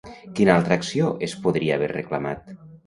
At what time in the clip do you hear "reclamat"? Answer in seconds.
1.97-2.55